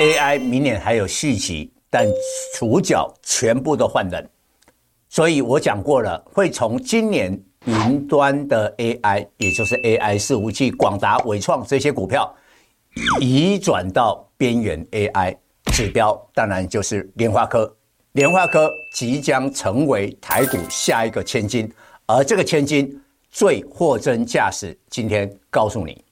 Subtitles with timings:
[0.00, 2.06] AI 明年还有续集，但
[2.56, 4.30] 主角全部都换人，
[5.08, 12.32] 所以我讲过了，会从今年云端的 AI，也就是 AI 伺服器，广达、伟创这些股票
[13.20, 15.36] 移转到边缘 AI
[15.72, 17.74] 指标，当然就是联发科。
[18.12, 21.68] 联发科即将成为台股下一个千金，
[22.06, 22.88] 而这个千金
[23.30, 26.04] 最货真价实，今天告诉你。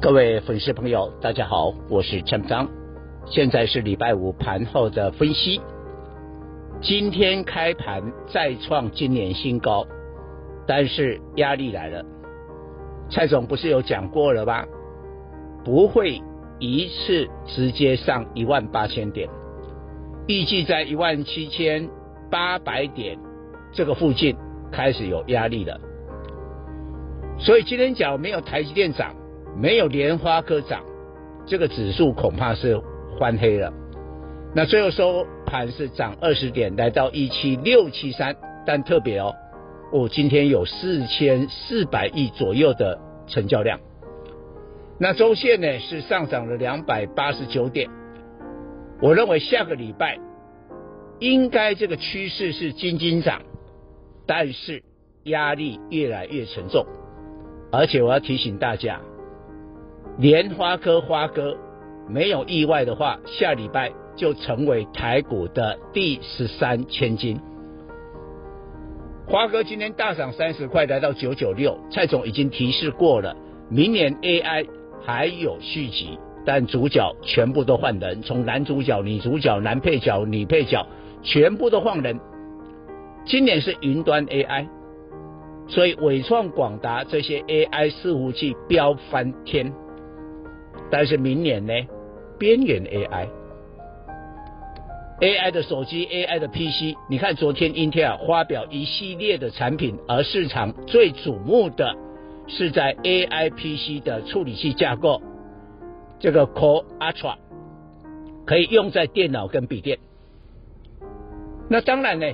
[0.00, 2.66] 各位粉丝朋友，大家好，我是陈章。
[3.28, 5.60] 现在是礼拜五盘后的分析。
[6.80, 9.84] 今天开盘再创今年新高，
[10.66, 12.04] 但是压力来了。
[13.10, 14.64] 蔡总不是有讲过了吗？
[15.64, 16.22] 不会
[16.60, 19.28] 一次直接上一万八千点，
[20.28, 21.88] 预计在一万七千
[22.30, 23.18] 八百点
[23.72, 24.36] 这个附近
[24.70, 25.80] 开始有压力了。
[27.38, 29.16] 所以今天讲没有台积电涨，
[29.56, 30.84] 没有莲花科涨，
[31.44, 32.80] 这个指数恐怕是。
[33.16, 33.72] 翻黑了，
[34.54, 39.34] 那最后收盘是涨二十点，来到一七六七三，但特别哦，
[39.92, 43.78] 我今天有四千四百亿左右的成交量，
[44.98, 47.88] 那周线呢是上涨了两百八十九点，
[49.00, 50.18] 我认为下个礼拜
[51.18, 53.42] 应该这个趋势是金金涨，
[54.26, 54.82] 但是
[55.24, 56.84] 压力越来越沉重，
[57.72, 59.00] 而且我要提醒大家，
[60.18, 61.56] 莲花科花哥。
[62.08, 67.40] 没有意外的话，下礼拜就成为台股的第十三千金。
[69.26, 71.76] 华哥今天大涨三十块，来到九九六。
[71.90, 73.36] 蔡总已经提示过了，
[73.68, 74.68] 明年 AI
[75.04, 80.86] 还有续集，但主角全部都换人，从男主角、女主角、男配角、女配角，
[81.22, 82.20] 全部都换人。
[83.24, 84.68] 今年是云端 AI，
[85.66, 89.72] 所以伟创、广达这些 AI 伺服器飙翻天。
[90.88, 91.72] 但是明年呢？
[92.38, 92.84] 边缘
[95.20, 101.96] AI，AI 的手机，AI 的 PC，你看昨天英特尔发表一系列的产品，而市场最瞩目的
[102.46, 105.22] 是在 AI PC 的处理器架构，
[106.18, 107.36] 这个 Core Ultra
[108.44, 109.98] 可以用在电脑跟笔电。
[111.68, 112.26] 那当然呢，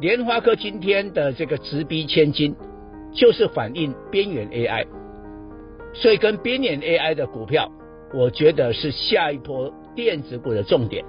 [0.00, 2.54] 联发科今天的这个直逼千金，
[3.12, 4.86] 就是反映边缘 AI，
[5.94, 7.72] 所以跟边缘 AI 的股票。
[8.14, 11.04] 我觉得是下一波电子股的重点，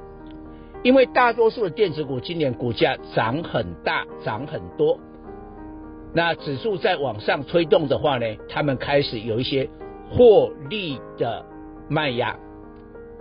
[0.84, 4.98] 因为大多数的电子股今年股价涨很大，涨很多。
[6.14, 9.68] 那指数在往上推动的话呢，他们开始有一些
[10.10, 11.46] 获利的
[11.90, 12.38] 卖压，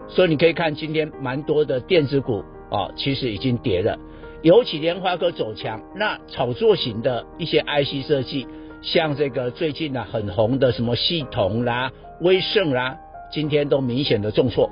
[0.08, 3.98] 所以你可以看今天蛮多的电子股啊、哦，其实已经跌了。
[4.42, 8.46] 尤其联发科走强，那炒作型的一些 IC 设计，
[8.82, 12.98] 像这个最近呢很红的什么系统啦、威盛啦。
[13.32, 14.70] 今天都明显的重挫，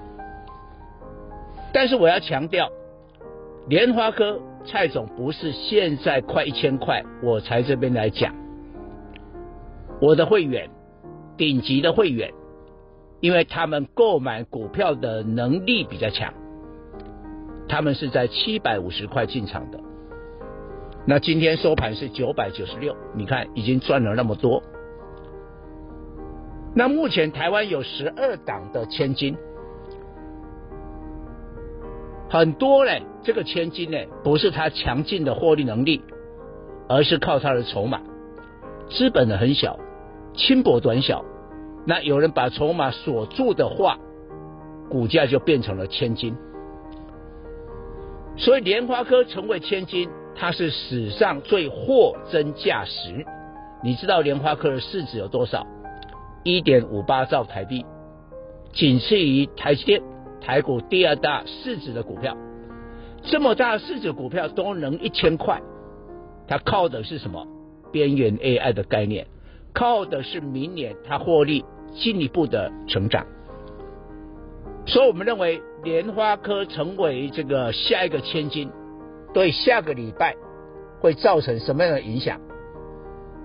[1.73, 2.69] 但是我要强调，
[3.67, 8.35] 联发科蔡总不是现在快一千块我才这边来讲，
[9.99, 10.69] 我的会员，
[11.39, 12.33] 顶级的会员，
[13.21, 16.35] 因为他们购买股票的能力比较强，
[17.67, 19.81] 他们是在七百五十块进场的，
[21.07, 24.63] 那今天收盘是九百九十六，你看已经赚了那么多。
[26.75, 29.37] 那目前台湾有十二档的千金，
[32.29, 33.03] 很多嘞。
[33.23, 36.01] 这个千金呢，不是他强劲的获利能力，
[36.89, 38.01] 而是靠他的筹码。
[38.89, 39.79] 资本呢很小，
[40.35, 41.23] 轻薄短小。
[41.85, 43.99] 那有人把筹码锁住的话，
[44.89, 46.35] 股价就变成了千金。
[48.37, 53.27] 所以莲花科成为千金，它是史上最货真价实。
[53.83, 55.67] 你知道莲花科的市值有多少？
[56.43, 57.85] 一点五八兆台币，
[58.73, 60.03] 仅次于台积电，
[60.41, 62.37] 台股第二大市值的股票。
[63.23, 65.61] 这么大市值股票都能一千块，
[66.49, 67.47] 它靠的是什么？
[67.93, 69.27] 边缘 AI 的概念，
[69.75, 71.65] 靠的是明年它获利
[71.95, 73.27] 进一步的成长。
[74.87, 78.71] 所以我们认为联发科成为这个下一个千金，
[79.35, 80.37] 对下个礼拜
[81.01, 82.41] 会造成什么样的影响？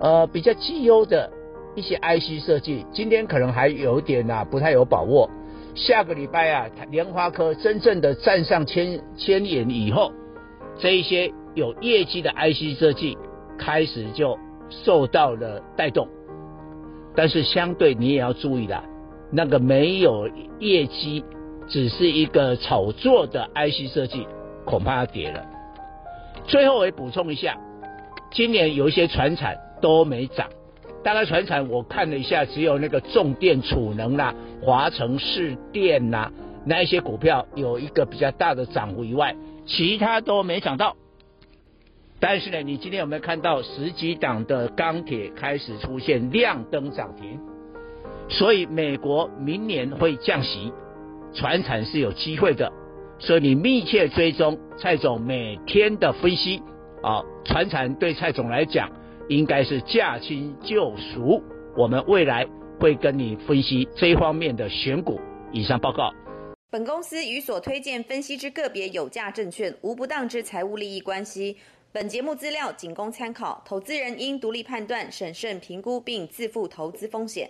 [0.00, 1.30] 呃，比较绩优的。
[1.76, 5.30] 一些 IC 设计，今天可能还有点啊，不太有把握。
[5.74, 10.10] 下个礼拜啊，联发科真正的站上千千眼以后，
[10.78, 13.16] 这一些有业绩的 IC 设计
[13.58, 14.38] 开始就
[14.70, 16.08] 受到了带动。
[17.14, 18.82] 但是相对你也要注意啦，
[19.30, 21.22] 那个没有业绩，
[21.68, 24.26] 只是一个炒作的 IC 设计，
[24.64, 25.44] 恐怕要跌了。
[26.46, 27.58] 最后我也补充一下，
[28.30, 30.48] 今年有一些船产都没涨。
[31.06, 36.32] 大概传产我看了一下，只有那个重电储能啦、华城市电啦、
[36.64, 39.36] 那一些股票有一个比较大的涨幅以外，
[39.66, 40.96] 其他都没涨到。
[42.18, 47.38] 但是呢，你今天有没有看到十几档的钢铁开始出现亮灯涨停？
[48.28, 50.72] 所以美国明年会降息，
[51.32, 52.72] 传产是有机会的。
[53.20, 56.60] 所以你密切追踪蔡总每天的分析
[57.00, 58.90] 啊，传产对蔡总来讲
[59.28, 61.42] 应该是驾轻就熟。
[61.76, 62.46] 我们未来
[62.80, 65.20] 会跟你分析这方面的选股。
[65.52, 66.10] 以上报告。
[66.70, 71.56] 本公司与所推荐分析之个别有价证券无不当之财务利益关系。
[71.92, 77.48] 本节目资料仅供参考，投资人应独立判断、审慎评估并自负投资风险。